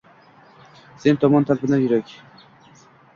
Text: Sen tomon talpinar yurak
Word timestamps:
Sen 1.03 1.19
tomon 1.23 1.45
talpinar 1.49 1.83
yurak 1.83 2.15